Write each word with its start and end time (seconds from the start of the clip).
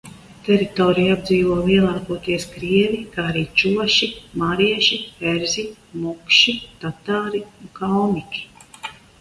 Teritoriju 0.45 1.09
apdzīvo 1.15 1.57
lielākoties 1.65 2.47
krievi, 2.53 3.01
kā 3.17 3.27
arī 3.33 3.43
čuvaši, 3.63 4.09
marieši, 4.45 4.97
erzji, 5.35 5.67
mokši, 6.07 6.59
tatāri 6.87 7.47
un 7.53 7.73
kalmiki. 7.81 8.47